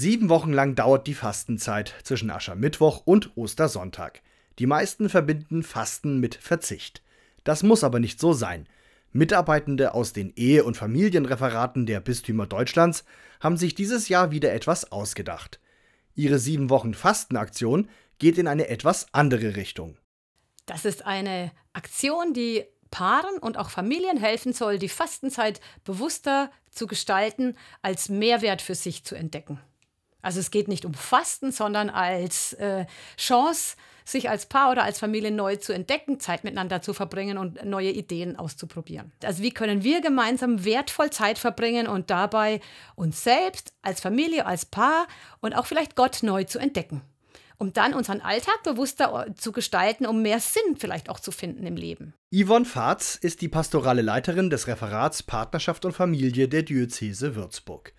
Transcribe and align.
Sieben 0.00 0.28
Wochen 0.28 0.52
lang 0.52 0.76
dauert 0.76 1.08
die 1.08 1.14
Fastenzeit 1.14 1.92
zwischen 2.04 2.30
Aschermittwoch 2.30 3.02
und 3.04 3.36
Ostersonntag. 3.36 4.22
Die 4.60 4.66
meisten 4.66 5.08
verbinden 5.08 5.64
Fasten 5.64 6.20
mit 6.20 6.36
Verzicht. 6.36 7.02
Das 7.42 7.64
muss 7.64 7.82
aber 7.82 7.98
nicht 7.98 8.20
so 8.20 8.32
sein. 8.32 8.68
Mitarbeitende 9.10 9.94
aus 9.94 10.12
den 10.12 10.32
Ehe- 10.36 10.62
und 10.62 10.76
Familienreferaten 10.76 11.84
der 11.84 11.98
Bistümer 11.98 12.46
Deutschlands 12.46 13.04
haben 13.40 13.56
sich 13.56 13.74
dieses 13.74 14.08
Jahr 14.08 14.30
wieder 14.30 14.52
etwas 14.52 14.92
ausgedacht. 14.92 15.58
Ihre 16.14 16.38
sieben 16.38 16.70
Wochen 16.70 16.94
Fastenaktion 16.94 17.88
geht 18.20 18.38
in 18.38 18.46
eine 18.46 18.68
etwas 18.68 19.08
andere 19.10 19.56
Richtung. 19.56 19.96
Das 20.66 20.84
ist 20.84 21.06
eine 21.06 21.50
Aktion, 21.72 22.34
die 22.34 22.64
Paaren 22.92 23.36
und 23.40 23.56
auch 23.56 23.70
Familien 23.70 24.16
helfen 24.16 24.52
soll, 24.52 24.78
die 24.78 24.88
Fastenzeit 24.88 25.60
bewusster 25.82 26.52
zu 26.70 26.86
gestalten, 26.86 27.56
als 27.82 28.08
Mehrwert 28.08 28.62
für 28.62 28.76
sich 28.76 29.04
zu 29.04 29.16
entdecken. 29.16 29.60
Also 30.22 30.40
es 30.40 30.50
geht 30.50 30.68
nicht 30.68 30.84
um 30.84 30.94
Fasten, 30.94 31.52
sondern 31.52 31.90
als 31.90 32.52
äh, 32.54 32.86
Chance, 33.16 33.76
sich 34.04 34.30
als 34.30 34.46
Paar 34.46 34.70
oder 34.70 34.84
als 34.84 34.98
Familie 34.98 35.30
neu 35.30 35.56
zu 35.56 35.72
entdecken, 35.72 36.18
Zeit 36.18 36.42
miteinander 36.42 36.80
zu 36.80 36.94
verbringen 36.94 37.36
und 37.36 37.64
neue 37.64 37.90
Ideen 37.90 38.36
auszuprobieren. 38.36 39.12
Also 39.22 39.42
wie 39.42 39.52
können 39.52 39.84
wir 39.84 40.00
gemeinsam 40.00 40.64
wertvoll 40.64 41.10
Zeit 41.10 41.38
verbringen 41.38 41.86
und 41.86 42.10
dabei 42.10 42.60
uns 42.94 43.22
selbst 43.22 43.72
als 43.82 44.00
Familie, 44.00 44.46
als 44.46 44.64
Paar 44.64 45.06
und 45.40 45.54
auch 45.54 45.66
vielleicht 45.66 45.94
Gott 45.94 46.22
neu 46.22 46.44
zu 46.44 46.58
entdecken 46.58 47.02
um 47.58 47.72
dann 47.72 47.92
unseren 47.92 48.20
Alltag 48.20 48.62
bewusster 48.62 49.26
zu 49.36 49.52
gestalten, 49.52 50.06
um 50.06 50.22
mehr 50.22 50.40
Sinn 50.40 50.76
vielleicht 50.78 51.10
auch 51.10 51.20
zu 51.20 51.32
finden 51.32 51.66
im 51.66 51.76
Leben. 51.76 52.14
Yvonne 52.32 52.64
Fahrz 52.64 53.16
ist 53.16 53.40
die 53.40 53.48
pastorale 53.48 54.02
Leiterin 54.02 54.48
des 54.48 54.68
Referats 54.68 55.22
Partnerschaft 55.24 55.84
und 55.84 55.92
Familie 55.92 56.48
der 56.48 56.62
Diözese 56.62 57.34
Würzburg. 57.34 57.92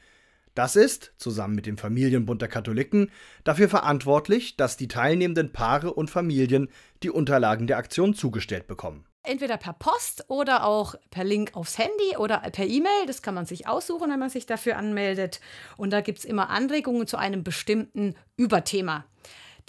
Das 0.60 0.76
ist, 0.76 1.14
zusammen 1.16 1.56
mit 1.56 1.66
dem 1.68 1.78
Familienbund 1.78 2.42
der 2.42 2.50
Katholiken, 2.50 3.12
dafür 3.46 3.70
verantwortlich, 3.70 4.58
dass 4.58 4.76
die 4.76 4.90
teilnehmenden 4.90 5.54
Paare 5.54 5.94
und 5.94 6.10
Familien 6.10 6.68
die 7.02 7.10
Unterlagen 7.10 7.66
der 7.66 7.78
Aktion 7.78 8.14
zugestellt 8.14 8.68
bekommen. 8.68 9.06
Entweder 9.24 9.56
per 9.56 9.72
Post 9.72 10.26
oder 10.28 10.66
auch 10.66 10.96
per 11.12 11.24
Link 11.24 11.52
aufs 11.54 11.78
Handy 11.78 12.18
oder 12.18 12.40
per 12.40 12.68
E-Mail. 12.68 13.06
Das 13.08 13.22
kann 13.22 13.36
man 13.36 13.46
sich 13.46 13.70
aussuchen, 13.70 14.12
wenn 14.12 14.20
man 14.20 14.30
sich 14.30 14.48
dafür 14.48 14.76
anmeldet. 14.76 15.40
Und 15.78 15.92
da 15.92 16.02
gibt 16.02 16.20
es 16.20 16.26
immer 16.26 16.50
Anregungen 16.50 17.08
zu 17.08 17.16
einem 17.16 17.46
bestimmten 17.46 18.16
Überthema. 18.36 19.06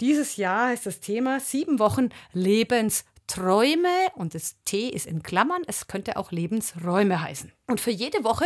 Dieses 0.01 0.35
Jahr 0.35 0.73
ist 0.73 0.85
das 0.87 0.99
Thema 0.99 1.39
sieben 1.39 1.79
Wochen 1.79 2.09
Lebens 2.33 3.05
Träume 3.31 3.87
und 4.15 4.35
das 4.35 4.57
T 4.65 4.89
ist 4.89 5.05
in 5.05 5.23
Klammern, 5.23 5.61
es 5.65 5.87
könnte 5.87 6.17
auch 6.17 6.31
Lebensräume 6.31 7.21
heißen. 7.21 7.53
Und 7.67 7.79
für 7.79 7.91
jede 7.91 8.25
Woche 8.25 8.43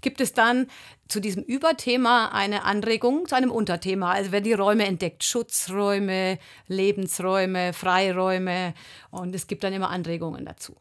gibt 0.00 0.20
es 0.20 0.32
dann 0.32 0.68
zu 1.08 1.18
diesem 1.18 1.42
Überthema 1.42 2.28
eine 2.28 2.62
Anregung 2.62 3.26
zu 3.26 3.34
einem 3.34 3.50
Unterthema. 3.50 4.12
Also 4.12 4.30
wer 4.30 4.40
die 4.40 4.52
Räume 4.52 4.86
entdeckt, 4.86 5.24
Schutzräume, 5.24 6.38
Lebensräume, 6.68 7.72
Freiräume 7.72 8.74
und 9.10 9.34
es 9.34 9.48
gibt 9.48 9.64
dann 9.64 9.72
immer 9.72 9.90
Anregungen 9.90 10.44
dazu. 10.44 10.76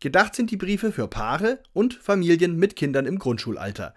Gedacht 0.00 0.34
sind 0.34 0.50
die 0.50 0.58
Briefe 0.58 0.92
für 0.92 1.08
Paare 1.08 1.60
und 1.72 1.94
Familien 1.94 2.56
mit 2.56 2.76
Kindern 2.76 3.06
im 3.06 3.18
Grundschulalter. 3.18 3.94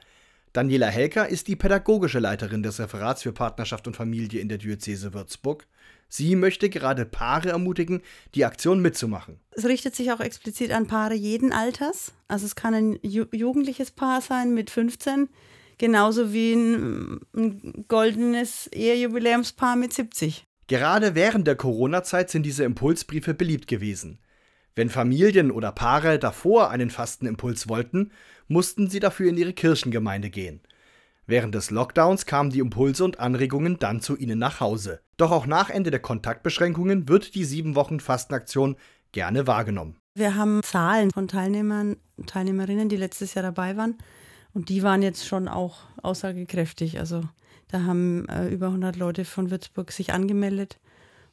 Daniela 0.56 0.88
Helker 0.88 1.28
ist 1.28 1.50
die 1.50 1.58
pädagogische 1.58 2.20
Leiterin 2.20 2.64
des 2.64 2.80
Referats 2.80 3.24
für 3.24 3.34
Partnerschaft 3.34 3.88
und 3.88 3.98
Familie 3.98 4.40
in 4.40 4.48
der 4.48 4.58
Diözese 4.58 5.14
Würzburg. 5.14 5.68
Sie 6.08 6.38
möchte 6.38 6.70
gerade 6.70 7.06
Paare 7.06 7.50
ermutigen, 7.50 8.02
die 8.36 8.46
Aktion 8.46 8.80
mitzumachen. 8.80 9.42
Es 9.52 9.66
richtet 9.66 9.98
sich 9.98 10.14
auch 10.14 10.22
explizit 10.22 10.72
an 10.72 10.88
Paare 10.88 11.14
jeden 11.14 11.52
Alters. 11.52 12.14
Also 12.30 12.46
es 12.46 12.56
kann 12.56 12.74
ein 12.74 13.00
ju 13.02 13.26
jugendliches 13.34 13.92
Paar 13.92 14.22
sein 14.22 14.54
mit 14.54 14.70
15, 14.70 15.28
genauso 15.78 16.32
wie 16.32 16.54
ein, 16.54 17.20
ein 17.36 17.86
goldenes 17.90 18.68
Ehejubiläumspaar 18.68 19.76
mit 19.76 19.92
70. 19.92 20.46
Gerade 20.68 21.16
während 21.16 21.48
der 21.48 21.58
Corona-Zeit 21.58 22.30
sind 22.30 22.44
diese 22.44 22.64
Impulsbriefe 22.64 23.34
beliebt 23.34 23.68
gewesen. 23.68 24.20
Wenn 24.76 24.90
Familien 24.90 25.52
oder 25.52 25.72
Paare 25.72 26.20
davor 26.20 26.70
einen 26.70 26.90
Fastenimpuls 26.90 27.70
wollten, 27.70 28.12
mussten 28.50 28.90
sie 28.90 29.00
dafür 29.00 29.30
in 29.30 29.38
ihre 29.38 29.54
Kirchengemeinde 29.54 30.30
gehen. 30.30 30.60
Während 31.28 31.56
des 31.56 31.72
Lockdowns 31.72 32.26
kamen 32.26 32.52
die 32.52 32.60
Impulse 32.60 33.04
und 33.04 33.20
Anregungen 33.20 33.80
dann 33.80 34.02
zu 34.02 34.18
ihnen 34.18 34.38
nach 34.38 34.60
Hause. 34.60 35.00
Doch 35.18 35.32
auch 35.32 35.46
nach 35.46 35.70
Ende 35.70 35.92
der 35.92 36.02
Kontaktbeschränkungen 36.02 37.08
wird 37.08 37.36
die 37.36 37.46
sieben 37.46 37.76
Wochen 37.76 38.00
Fastenaktion 38.00 38.76
gerne 39.12 39.48
wahrgenommen. 39.48 39.96
Wir 40.14 40.36
haben 40.36 40.62
Zahlen 40.62 41.10
von 41.12 41.28
Teilnehmern 41.28 41.96
Teilnehmerinnen, 42.28 42.90
die 42.90 42.98
letztes 42.98 43.34
Jahr 43.34 43.44
dabei 43.44 43.78
waren. 43.78 43.98
Und 44.54 44.70
die 44.70 44.84
waren 44.84 45.02
jetzt 45.02 45.26
schon 45.26 45.48
auch 45.48 45.80
aussagekräftig. 46.02 47.00
Also 47.00 47.24
da 47.70 47.84
haben 47.84 48.28
äh, 48.30 48.48
über 48.48 48.68
100 48.68 48.96
Leute 48.96 49.26
von 49.26 49.52
Würzburg 49.52 49.92
sich 49.92 50.14
angemeldet. 50.14 50.80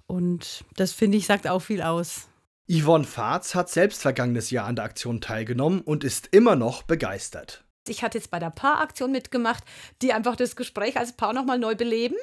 Und 0.06 0.64
das 0.76 0.92
finde 0.92 1.18
ich 1.18 1.26
sagt 1.26 1.46
auch 1.48 1.60
viel 1.60 1.82
aus. 1.82 2.28
Yvonne 2.70 3.04
Fahrz 3.04 3.54
hat 3.54 3.68
selbst 3.70 4.02
vergangenes 4.02 4.50
Jahr 4.50 4.66
an 4.66 4.76
der 4.76 4.84
Aktion 4.84 5.20
teilgenommen 5.20 5.80
und 5.80 6.04
ist 6.04 6.28
immer 6.30 6.54
noch 6.54 6.84
begeistert. 6.84 7.64
Ich 7.88 8.04
hatte 8.04 8.18
jetzt 8.18 8.30
bei 8.30 8.38
der 8.38 8.50
Paaraktion 8.50 9.10
mitgemacht, 9.10 9.64
die 10.00 10.12
einfach 10.12 10.36
das 10.36 10.54
Gespräch 10.54 10.96
als 10.96 11.16
Paar 11.16 11.32
nochmal 11.32 11.58
neu 11.58 11.74
beleben. 11.74 12.16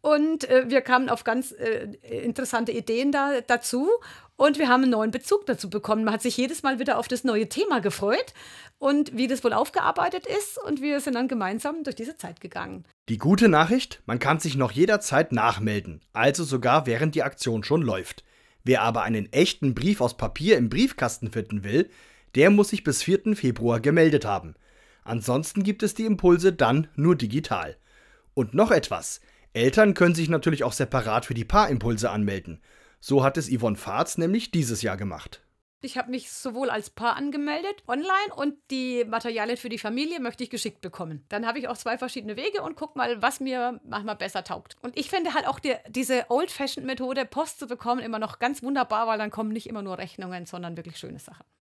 Und 0.00 0.48
äh, 0.48 0.68
wir 0.68 0.80
kamen 0.80 1.08
auf 1.08 1.24
ganz 1.24 1.52
äh, 1.52 1.84
interessante 2.02 2.72
Ideen 2.72 3.12
da, 3.12 3.40
dazu 3.46 3.88
und 4.36 4.58
wir 4.58 4.68
haben 4.68 4.82
einen 4.82 4.92
neuen 4.92 5.10
Bezug 5.10 5.46
dazu 5.46 5.68
bekommen. 5.68 6.04
Man 6.04 6.14
hat 6.14 6.22
sich 6.22 6.36
jedes 6.36 6.62
Mal 6.62 6.78
wieder 6.78 6.98
auf 6.98 7.08
das 7.08 7.24
neue 7.24 7.48
Thema 7.48 7.80
gefreut 7.80 8.32
und 8.78 9.16
wie 9.16 9.26
das 9.26 9.42
wohl 9.42 9.52
aufgearbeitet 9.52 10.24
ist 10.26 10.58
und 10.64 10.80
wir 10.80 11.00
sind 11.00 11.14
dann 11.14 11.26
gemeinsam 11.26 11.82
durch 11.82 11.96
diese 11.96 12.16
Zeit 12.16 12.40
gegangen. 12.40 12.84
Die 13.08 13.18
gute 13.18 13.48
Nachricht, 13.48 14.00
man 14.06 14.20
kann 14.20 14.38
sich 14.38 14.56
noch 14.56 14.70
jederzeit 14.70 15.32
nachmelden, 15.32 16.00
also 16.12 16.44
sogar 16.44 16.86
während 16.86 17.16
die 17.16 17.24
Aktion 17.24 17.64
schon 17.64 17.82
läuft. 17.82 18.24
Wer 18.64 18.82
aber 18.82 19.02
einen 19.02 19.32
echten 19.32 19.74
Brief 19.74 20.00
aus 20.00 20.16
Papier 20.16 20.56
im 20.56 20.68
Briefkasten 20.68 21.30
finden 21.30 21.64
will, 21.64 21.88
der 22.34 22.50
muss 22.50 22.68
sich 22.68 22.84
bis 22.84 23.02
4. 23.02 23.34
Februar 23.34 23.80
gemeldet 23.80 24.24
haben. 24.24 24.54
Ansonsten 25.04 25.62
gibt 25.62 25.82
es 25.82 25.94
die 25.94 26.04
Impulse 26.04 26.52
dann 26.52 26.88
nur 26.94 27.16
digital. 27.16 27.76
Und 28.34 28.54
noch 28.54 28.70
etwas. 28.70 29.20
Eltern 29.54 29.94
können 29.94 30.14
sich 30.14 30.28
natürlich 30.28 30.64
auch 30.64 30.72
separat 30.72 31.24
für 31.24 31.34
die 31.34 31.44
Paarimpulse 31.44 32.10
anmelden. 32.10 32.60
So 33.00 33.24
hat 33.24 33.38
es 33.38 33.50
Yvonne 33.50 33.76
Fahrz 33.76 34.18
nämlich 34.18 34.50
dieses 34.50 34.82
Jahr 34.82 34.96
gemacht. 34.96 35.42
Ich 35.80 35.96
habe 35.96 36.10
mich 36.10 36.32
sowohl 36.32 36.70
als 36.70 36.90
Paar 36.90 37.16
angemeldet 37.16 37.84
online 37.86 38.34
und 38.34 38.54
die 38.70 39.04
Materialien 39.04 39.56
für 39.56 39.68
die 39.68 39.78
Familie 39.78 40.18
möchte 40.18 40.42
ich 40.42 40.50
geschickt 40.50 40.80
bekommen. 40.80 41.24
Dann 41.28 41.46
habe 41.46 41.60
ich 41.60 41.68
auch 41.68 41.76
zwei 41.76 41.96
verschiedene 41.96 42.36
Wege 42.36 42.62
und 42.62 42.74
guck 42.74 42.96
mal, 42.96 43.22
was 43.22 43.38
mir 43.38 43.80
manchmal 43.84 44.16
besser 44.16 44.42
taugt. 44.42 44.76
Und 44.82 44.98
ich 44.98 45.08
finde 45.08 45.34
halt 45.34 45.46
auch 45.46 45.60
die, 45.60 45.76
diese 45.88 46.26
Old-Fashioned-Methode, 46.30 47.26
Post 47.26 47.60
zu 47.60 47.68
bekommen, 47.68 48.00
immer 48.00 48.18
noch 48.18 48.40
ganz 48.40 48.62
wunderbar, 48.62 49.06
weil 49.06 49.18
dann 49.18 49.30
kommen 49.30 49.52
nicht 49.52 49.68
immer 49.68 49.82
nur 49.82 49.98
Rechnungen, 49.98 50.46
sondern 50.46 50.76
wirklich 50.76 50.96
schöne 50.96 51.20
Sachen. 51.20 51.44